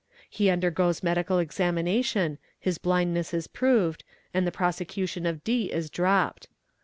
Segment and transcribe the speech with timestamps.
[0.31, 6.47] He undergoes medical examination, his blindness is proved, and the prosecution of D is dropped.